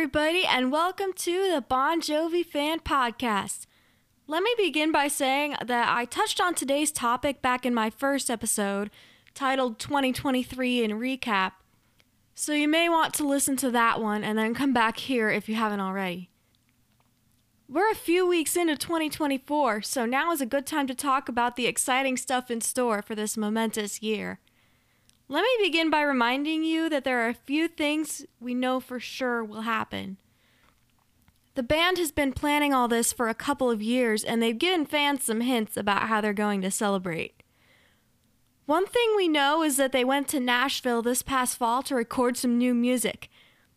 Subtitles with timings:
[0.00, 3.66] everybody, and welcome to the Bon Jovi Fan Podcast.
[4.26, 8.30] Let me begin by saying that I touched on today's topic back in my first
[8.30, 8.90] episode,
[9.34, 11.52] titled 2023 in Recap,
[12.34, 15.50] so you may want to listen to that one and then come back here if
[15.50, 16.30] you haven't already.
[17.68, 21.56] We're a few weeks into 2024, so now is a good time to talk about
[21.56, 24.40] the exciting stuff in store for this momentous year.
[25.30, 28.98] Let me begin by reminding you that there are a few things we know for
[28.98, 30.16] sure will happen.
[31.54, 34.86] The band has been planning all this for a couple of years, and they've given
[34.86, 37.44] fans some hints about how they're going to celebrate.
[38.66, 42.36] One thing we know is that they went to Nashville this past fall to record
[42.36, 43.30] some new music.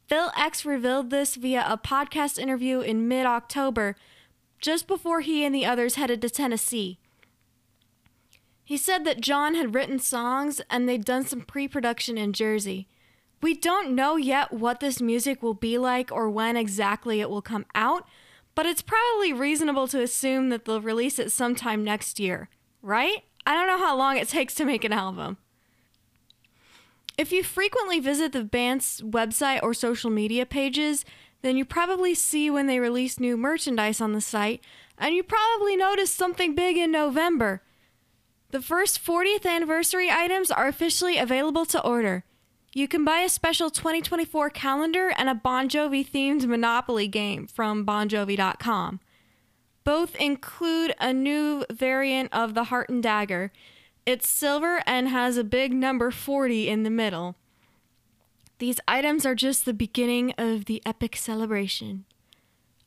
[0.08, 3.95] Phil X revealed this via a podcast interview in mid October,
[4.59, 6.98] just before he and the others headed to Tennessee.
[8.73, 12.88] He said that Jon had written songs and they'd done some pre production in Jersey.
[13.40, 17.44] We don't know yet what this music will be like or when exactly it will
[17.44, 18.08] come out,
[18.55, 22.50] but it's probably reasonable to assume that they'll release it sometime next year,
[22.81, 23.23] right?
[23.45, 25.38] I don't know how long it takes to make an album.
[27.16, 31.05] If you frequently visit the band's website or social media pages,
[31.44, 34.64] then you probably see when they release new merchandise on the site,
[34.98, 37.61] and you probably notice something big in November.
[38.54, 42.23] The first 40th anniversary items are officially available to order.
[42.72, 47.84] You can buy a special 2024 calendar and a Bon Jovi themed Monopoly game from
[47.84, 49.00] BonJovi.com.
[49.84, 53.52] Both include a new variant of the Heart and Dagger.
[54.06, 57.36] It's silver and has a big number 40 in the middle.
[58.60, 62.06] These items are just the beginning of the epic celebration.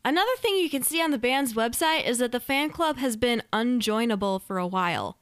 [0.04, 3.16] Another thing you can see on the band's website is that the fan club has
[3.16, 5.18] been unjoinable for a while.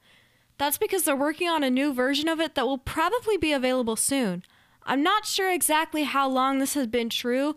[0.57, 3.95] That's because they're working on a new version of it that will probably be available
[3.95, 4.43] soon.
[4.83, 7.55] I'm not sure exactly how long this has been true,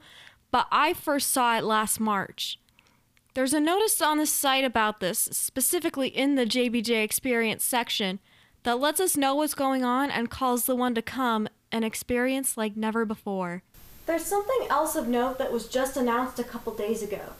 [0.50, 2.58] but I first saw it last March.
[3.34, 8.18] There's a notice on the site about this, specifically in the JBJ Experience section,
[8.64, 12.56] that lets us know what's going on and calls the one to come an experience
[12.56, 13.62] like never before.
[14.06, 17.34] There's something else of note that was just announced a couple days ago.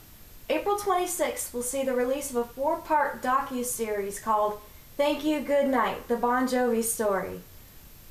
[0.50, 4.60] April 26th will see the release of a four-part docu-series called
[4.98, 7.38] Thank You, Good Night, The Bon Jovi Story.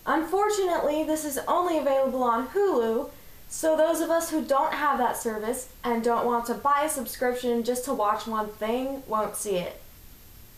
[0.05, 3.09] Unfortunately, this is only available on Hulu,
[3.49, 6.89] so those of us who don't have that service and don't want to buy a
[6.89, 9.81] subscription just to watch one thing won't see it.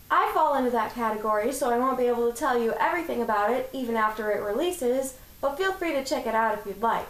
[0.08, 3.50] I fall into that category, so I won't be able to tell you everything about
[3.50, 7.08] it even after it releases, but feel free to check it out if you'd like.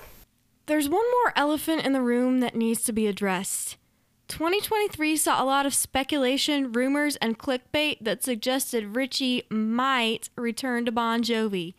[0.65, 3.77] There's one more elephant in the room that needs to be addressed.
[4.31, 10.93] 2023 saw a lot of speculation, rumors, and clickbait that suggested Richie might return to
[10.93, 11.75] Bon Jovi.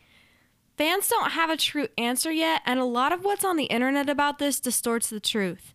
[0.76, 4.10] Fans don't have a true answer yet, and a lot of what's on the internet
[4.10, 5.72] about this distorts the truth.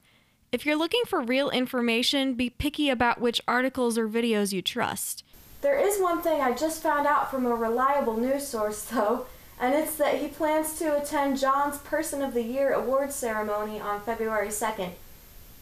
[0.51, 5.23] If you're looking for real information, be picky about which articles or videos you trust.
[5.61, 9.25] There is one thing I just found out from a reliable news source, though,
[9.59, 13.99] and it's that he plans to attend Jon's Person of the Year awards ceremony on
[14.01, 14.91] February 2nd.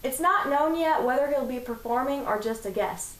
[0.05, 3.15] It's not known yet whether he'll be performing or just a guest.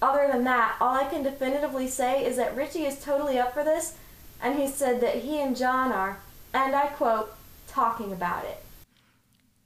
[0.00, 3.64] Other than that, all I can definitively say is that Richie is totally up for
[3.64, 3.96] this,
[4.40, 6.20] and he said that he and Jon are,
[6.54, 7.34] and I quote,
[7.66, 8.62] talking about it.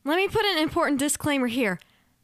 [0.04, 1.80] Let me put an important disclaimer here.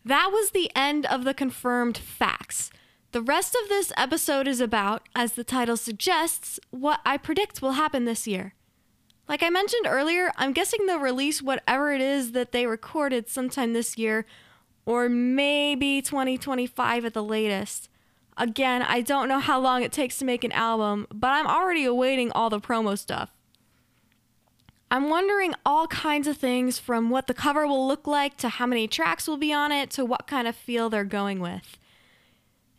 [0.06, 2.70] That was the end of the confirmed facts.
[3.12, 7.72] The rest of this episode is about, as the title suggests, what I predict will
[7.72, 8.54] happen this year.
[9.30, 13.74] Like I mentioned earlier, I'm guessing they'll release whatever it is that they recorded sometime
[13.74, 14.26] this year,
[14.84, 17.88] or maybe 2025 at the latest.
[18.36, 21.84] Again, I don't know how long it takes to make an album, but I'm already
[21.84, 23.30] awaiting all the promo stuff.
[24.90, 28.66] I'm wondering all kinds of things from what the cover will look like to how
[28.66, 31.78] many tracks will be on it to what kind of feel they're going with.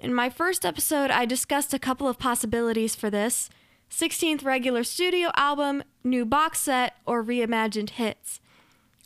[0.02, 3.50] In my first episode, I discussed a couple of possibilities for this
[3.92, 8.40] 16th regular studio album, new box set, or reimagined hits.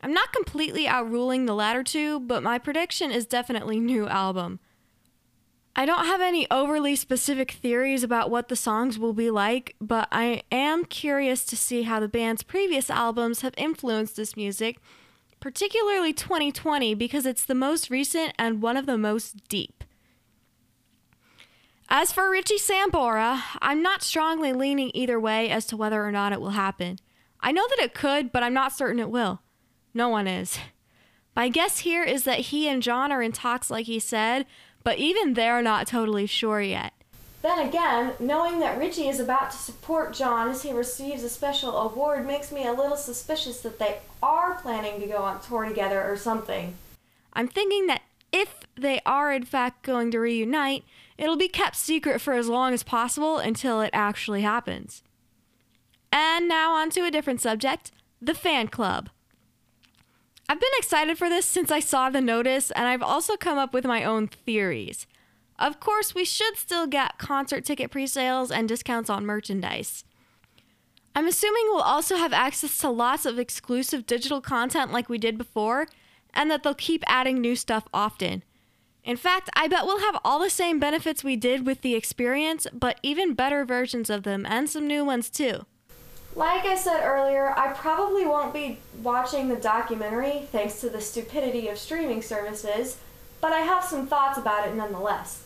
[0.00, 4.60] I'm not completely outruling the latter two, but my prediction is definitely new album.
[5.74, 10.08] I don't have any overly specific theories about what the songs will be like, but
[10.12, 14.78] I am curious to see how the band's previous albums have influenced this music,
[15.40, 19.84] particularly 2020 because it's the most recent and one of the most deep.
[21.88, 26.32] As for Richie Sambora, I'm not strongly leaning either way as to whether or not
[26.32, 26.98] it will happen.
[27.40, 29.40] I know that it could, but I'm not certain it will.
[29.94, 30.58] No one is.
[31.36, 34.46] My guess here is that he and Jon are in talks, like he said,
[34.82, 36.92] but even they're not totally sure yet.
[37.42, 41.76] Then again, knowing that Richie is about to support Jon as he receives a special
[41.76, 46.02] award makes me a little suspicious that they are planning to go on tour together
[46.02, 46.74] or something.
[47.32, 48.02] I'm thinking that
[48.32, 50.84] if they are in fact going to reunite,
[51.18, 55.02] it'll be kept secret for as long as possible until it actually happens.
[56.12, 59.10] And now on to a different subject the fan club.
[60.48, 63.74] I've been excited for this since I saw the notice, and I've also come up
[63.74, 65.06] with my own theories.
[65.58, 70.04] Of course, we should still get concert ticket pre sales and discounts on merchandise.
[71.14, 75.38] I'm assuming we'll also have access to lots of exclusive digital content like we did
[75.38, 75.88] before,
[76.34, 78.44] and that they'll keep adding new stuff often.
[79.06, 82.66] In fact, I bet we'll have all the same benefits we did with the experience,
[82.72, 85.64] but even better versions of them and some new ones too.
[86.34, 91.68] Like I said earlier, I probably won't be watching the documentary thanks to the stupidity
[91.68, 92.98] of streaming services,
[93.40, 95.44] but I have some thoughts about it nonetheless.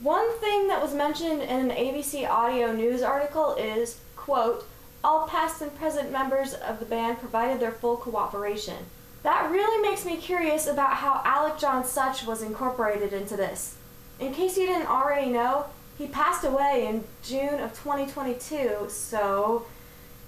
[0.00, 4.64] One thing that was mentioned in an ABC Audio News article is, quote,
[5.02, 8.86] all past and present members of the band provided their full cooperation.
[9.24, 13.76] That really makes me curious about how Alec John Such was incorporated into this.
[14.20, 15.64] In case you didn't already know,
[15.96, 19.64] he passed away in June of 2022, so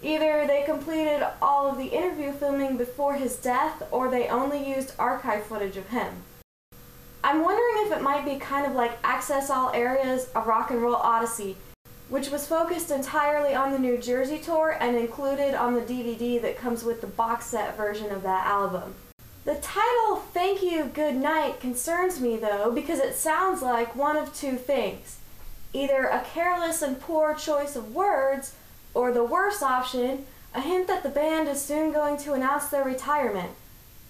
[0.02, 4.94] either they completed all of the interview filming before his death or they only used
[4.98, 6.14] archive footage of him.
[7.22, 10.80] I'm wondering if it might be kind of like Access All Areas, A Rock and
[10.80, 11.58] Roll Odyssey,
[12.08, 16.56] which was focused entirely on the New Jersey tour and included on the DVD that
[16.56, 18.94] comes with the box set version of that album.
[19.44, 24.34] The title, Thank You, Good Night, concerns me though because it sounds like one of
[24.34, 25.18] two things
[25.72, 28.54] either a careless and poor choice of words,
[28.94, 30.24] or the worse option,
[30.54, 33.50] a hint that the band is soon going to announce their retirement.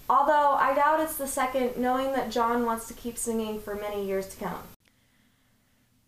[0.09, 4.07] Although I doubt it's the second, knowing that Jon wants to keep singing for many
[4.07, 4.76] years to come.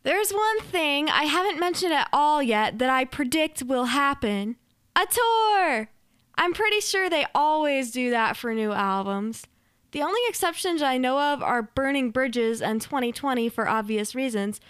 [0.03, 4.55] There's one thing I haven't mentioned at all yet that I predict will happen
[4.95, 5.89] a tour!
[6.35, 9.45] I'm pretty sure they always do that for new albums.
[9.91, 14.61] The only exceptions I know of are Burning Bridges and 2020 for obvious reasons,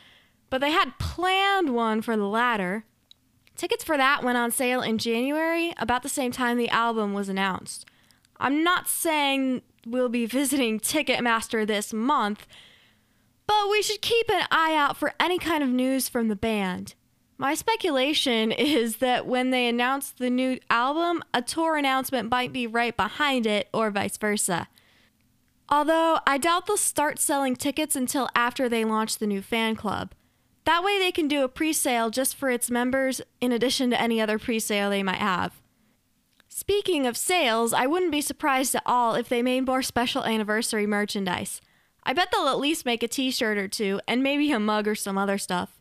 [0.50, 2.86] but they had planned one for the latter.
[3.56, 7.28] Tickets for that went on sale in January, about the same time the album was
[7.28, 7.86] announced.
[8.38, 12.48] I'm not saying we'll be visiting Ticketmaster this month,
[13.50, 16.94] but we should keep an eye out for any kind of news from the band.
[17.40, 22.68] My speculation is that when they announce the new album, a tour announcement might be
[22.68, 24.68] right behind it, or vice versa.
[25.68, 30.14] Although I doubt they'll start selling tickets until after they launch the new fan club.
[30.66, 34.00] That way they can do a pre sale just for its members, in addition to
[34.00, 35.60] any other pre sale they might have.
[36.48, 40.86] Speaking of sales, I wouldn't be surprised at all if they made more special anniversary
[40.86, 41.62] merchandise.
[42.10, 44.88] I bet they'll at least make a t shirt or two, and maybe a mug
[44.88, 45.80] or some other stuff.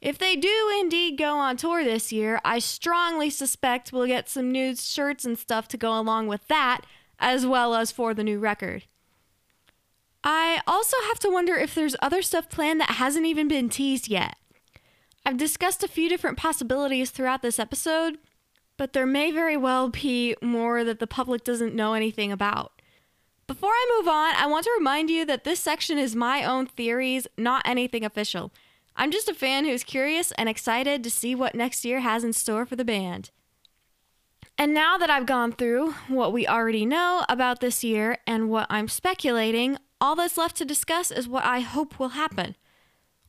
[0.00, 4.50] If they do indeed go on tour this year, I strongly suspect we'll get some
[4.50, 6.86] new shirts and stuff to go along with that,
[7.18, 8.84] as well as for the new record.
[10.24, 14.08] I also have to wonder if there's other stuff planned that hasn't even been teased
[14.08, 14.36] yet.
[15.26, 18.16] I've discussed a few different possibilities throughout this episode,
[18.78, 22.73] but there may very well be more that the public doesn't know anything about.
[23.46, 26.66] Before I move on, I want to remind you that this section is my own
[26.66, 28.52] theories, not anything official.
[28.96, 32.32] I'm just a fan who's curious and excited to see what next year has in
[32.32, 33.30] store for the band.
[34.56, 38.66] And now that I've gone through what we already know about this year and what
[38.70, 42.56] I'm speculating, all that's left to discuss is what I hope will happen.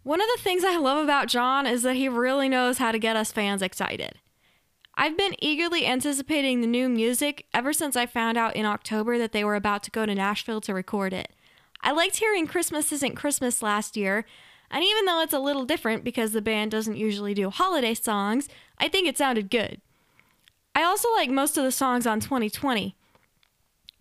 [0.04, 3.00] One of the things I love about Jon is that he really knows how to
[3.00, 4.20] get us fans excited.
[4.98, 9.34] I've been eagerly anticipating the new music ever since I found out in October that
[9.34, 11.32] they were about to go to Nashville to record it.
[11.82, 14.26] I liked hearing Christmas Isn't Christmas last year,
[14.72, 18.48] and even though it's a little different because the band doesn't usually do holiday songs,
[18.78, 19.82] I think it sounded good.
[20.74, 22.96] I also like most of the songs on 2020.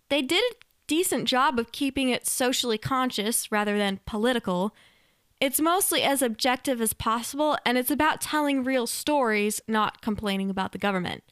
[0.09, 0.55] They did a
[0.87, 4.73] decent job of keeping it socially conscious rather than political,
[5.39, 10.71] it's mostly as objective as possible, and it's about telling real stories, not complaining about
[10.71, 11.23] the government.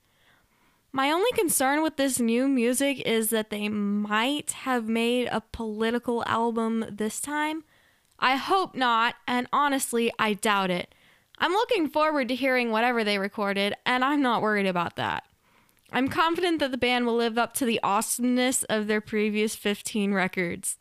[0.92, 6.24] My only concern with this new music is that they might have made a political
[6.28, 7.64] album this time.
[8.20, 10.94] I hope not, and honestly, I doubt it.
[11.40, 15.24] I'm looking forward to hearing whatever they recorded, and I'm not worried about that.
[15.92, 20.14] I'm confident that the band will live up to the awesomeness of their previous 15
[20.14, 20.78] records.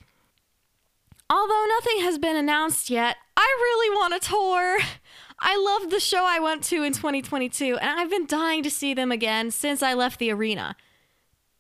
[1.32, 4.80] Although nothing has been announced yet, I really want a tour.
[5.40, 8.92] I loved the show I went to in 2022, and I've been dying to see
[8.92, 10.76] them again since I left the arena.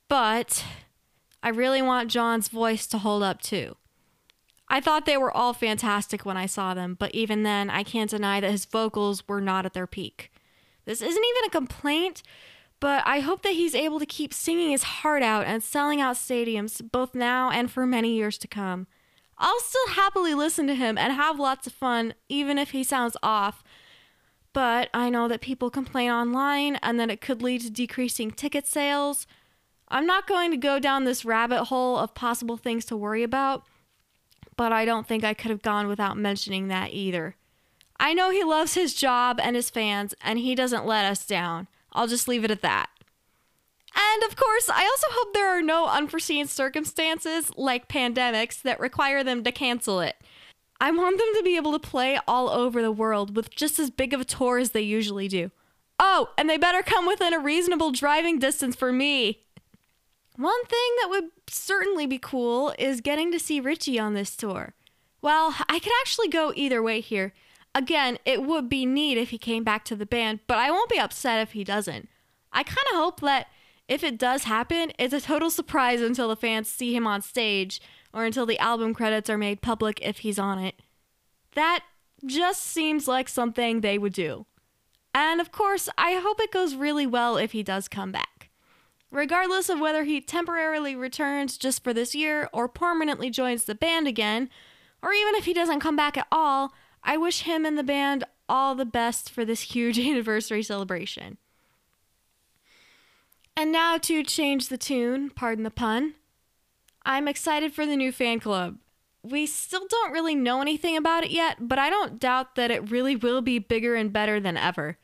[0.08, 0.62] But
[1.42, 3.76] I really want Jon's voice to hold up too.
[4.68, 8.10] I thought they were all fantastic when I saw them, but even then, I can't
[8.10, 10.30] deny that his vocals were not at their peak.
[10.84, 12.22] This isn't even a complaint,
[12.78, 16.16] but I hope that he's able to keep singing his heart out and selling out
[16.16, 18.86] stadiums both now and for many years to come.
[19.44, 23.16] I'll still happily listen to him and have lots of fun, even if he sounds
[23.24, 23.64] off.
[24.52, 28.68] But I know that people complain online and that it could lead to decreasing ticket
[28.68, 29.26] sales.
[29.88, 33.64] I'm not going to go down this rabbit hole of possible things to worry about,
[34.56, 37.34] but I don't think I could have gone without mentioning that either.
[37.98, 41.66] I know he loves his job and his fans, and he doesn't let us down.
[41.92, 42.90] I'll just leave it at that.
[43.94, 49.22] And of course, I also hope there are no unforeseen circumstances like pandemics that require
[49.22, 50.16] them to cancel it.
[50.80, 53.90] I want them to be able to play all over the world with just as
[53.90, 55.50] big of a tour as they usually do.
[55.98, 59.40] Oh, and they better come within a reasonable driving distance for me.
[60.36, 64.74] One thing that would certainly be cool is getting to see Richie on this tour.
[65.20, 67.32] Well, I could actually go either way here.
[67.74, 70.90] Again, it would be neat if he came back to the band, but I won't
[70.90, 72.08] be upset if he doesn't.
[72.52, 73.46] I kind of hope that
[73.92, 77.78] if it does happen, it's a total surprise until the fans see him on stage
[78.14, 80.80] or until the album credits are made public if he's on it.
[81.54, 81.84] That
[82.24, 84.46] just seems like something they would do.
[85.14, 88.48] And of course, I hope it goes really well if he does come back.
[89.10, 94.08] Regardless of whether he temporarily returns just for this year or permanently joins the band
[94.08, 94.48] again,
[95.02, 96.72] or even if he doesn't come back at all,
[97.04, 101.36] I wish him and the band all the best for this huge anniversary celebration.
[103.56, 106.14] And now to change the tune, pardon the pun,
[107.04, 108.78] I'm excited for the new fan club.
[109.22, 112.90] We still don't really know anything about it yet, but I don't doubt that it
[112.90, 114.98] really will be bigger and better than ever.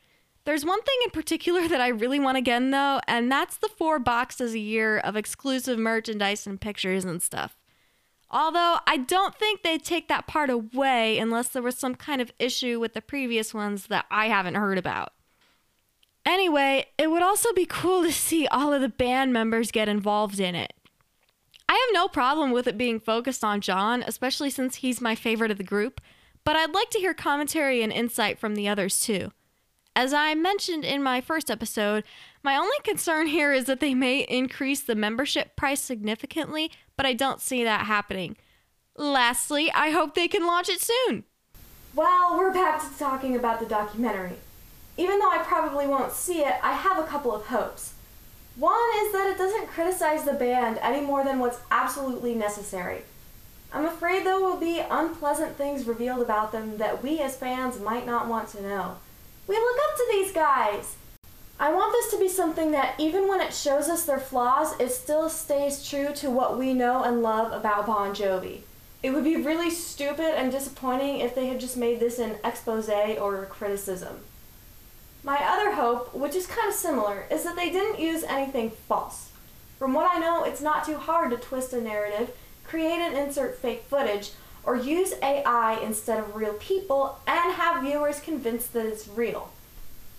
[0.45, 3.99] There's one thing in particular that I really want again, though, and that's the four
[3.99, 7.55] boxes a year of exclusive merchandise and pictures and stuff.
[8.31, 12.31] Although I don't think they'd take that part away unless there was some kind of
[12.39, 15.13] issue with the previous ones that I haven't heard about.
[16.29, 20.39] Anyway, it would also be cool to see all of the band members get involved
[20.39, 20.73] in it.
[21.67, 25.49] I have no problem with it being focused on Jon, especially since he's my favorite
[25.49, 25.99] of the group,
[26.45, 29.31] but I'd like to hear commentary and insight from the others too.
[29.95, 32.03] As I mentioned in my first episode,
[32.43, 37.13] my only concern here is that they may increase the membership price significantly, but I
[37.13, 38.37] don't see that happening.
[38.95, 41.23] Lastly, I hope they can launch it soon.
[41.95, 44.33] Well, we're back to talking about the documentary.
[44.99, 47.93] Even though I probably won't see it, I have a couple of hopes.
[48.57, 53.03] One is that it doesn't criticize the band any more than what's absolutely necessary.
[53.71, 58.05] I'm afraid there will be unpleasant things revealed about them that we as fans might
[58.05, 58.97] not want to know.
[59.47, 60.97] We look up to these guys.
[61.61, 64.91] I want this to be something that, even when it shows us their flaws, it
[64.91, 68.63] still stays true to what we know and love about Bon Jovi.
[69.01, 72.89] It would be really stupid and disappointing if they had just made this an expose
[72.89, 74.25] or a criticism.
[75.23, 79.31] My other hope, which is kind of similar, is that they didn't use anything false.
[79.77, 82.31] From what I know, it's not too hard to twist a narrative,
[82.63, 84.31] create and insert fake footage,
[84.63, 89.51] or use AI instead of real people and have viewers convinced that it's real.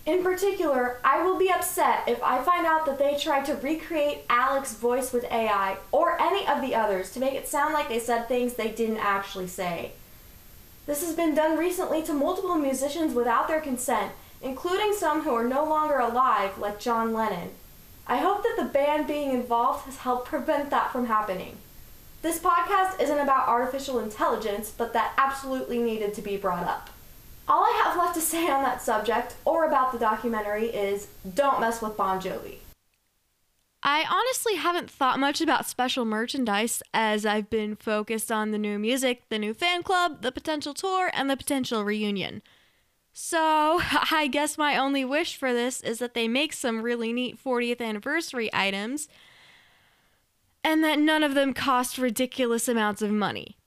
[0.05, 4.25] In particular, I will be upset if I find out that they tried to recreate
[4.29, 7.99] Alec's voice with AI or any of the others to make it sound like they
[7.99, 9.91] said things they didn't actually say.
[10.87, 15.47] This has been done recently to multiple musicians without their consent, including some who are
[15.47, 17.51] no longer alive, like John Lennon.
[18.07, 21.57] I hope that the band being involved has helped prevent that from happening.
[22.21, 26.89] This podcast isn't about artificial intelligence, but that absolutely needed to be brought up.
[27.47, 31.59] All I have left to say on that subject or about the documentary is don't
[31.59, 32.57] mess with Bon Jovi.
[33.83, 38.77] I honestly haven't thought much about special merchandise as I've been focused on the new
[38.77, 42.43] music, the new fan club, the potential tour, and the potential reunion.
[43.13, 47.41] So, I guess my only wish for this is that they make some really neat
[47.43, 49.07] 40th anniversary items
[50.63, 53.57] and that none of them cost ridiculous amounts of money.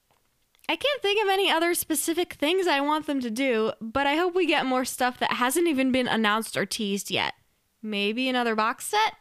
[0.68, 4.14] I can't think of any other specific things I want them to do, but I
[4.14, 7.34] hope we get more stuff that hasn't even been announced or teased yet.
[7.82, 9.16] Maybe another box set?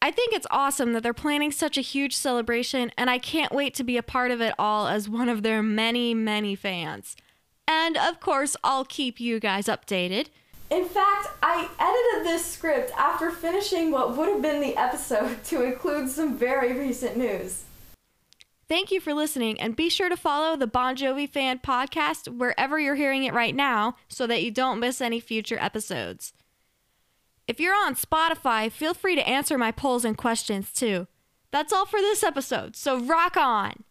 [0.00, 3.74] I think it's awesome that they're planning such a huge celebration, and I can't wait
[3.74, 7.16] to be a part of it all as one of their many, many fans.
[7.66, 10.28] And of course, I'll keep you guys updated.
[10.70, 15.62] In fact, I edited this script after finishing what would have been the episode to
[15.62, 17.64] include some very recent news.
[18.66, 22.80] Thank you for listening, and be sure to follow the Bon Jovi Fan Podcast wherever
[22.80, 26.32] you're hearing it right now so that you don't miss any future episodes.
[27.46, 31.06] If you're on Spotify, feel free to answer my polls and questions too.
[31.50, 33.84] That's all for this episode, so rock on!